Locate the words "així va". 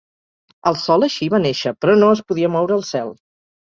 1.09-1.43